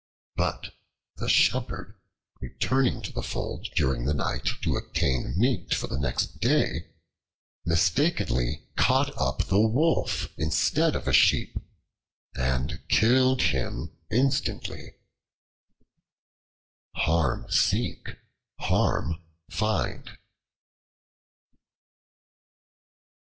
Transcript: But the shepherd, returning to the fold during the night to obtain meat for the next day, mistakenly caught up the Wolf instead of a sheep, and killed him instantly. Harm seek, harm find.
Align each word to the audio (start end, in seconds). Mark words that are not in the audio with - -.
But 0.35 0.73
the 1.17 1.29
shepherd, 1.29 1.93
returning 2.41 3.03
to 3.03 3.13
the 3.13 3.21
fold 3.21 3.67
during 3.75 4.05
the 4.05 4.15
night 4.15 4.49
to 4.63 4.75
obtain 4.75 5.35
meat 5.37 5.75
for 5.75 5.85
the 5.85 5.99
next 5.99 6.39
day, 6.39 6.87
mistakenly 7.65 8.67
caught 8.75 9.15
up 9.15 9.43
the 9.45 9.59
Wolf 9.59 10.29
instead 10.39 10.95
of 10.95 11.07
a 11.07 11.13
sheep, 11.13 11.55
and 12.35 12.81
killed 12.89 13.43
him 13.43 13.95
instantly. 14.09 14.95
Harm 16.95 17.45
seek, 17.51 18.17
harm 18.57 19.21
find. 19.51 20.17